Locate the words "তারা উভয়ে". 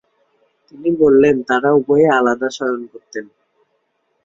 1.49-2.07